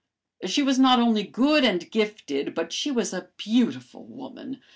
[0.43, 4.63] She was not only good and gifted, but she was a beautiful woman.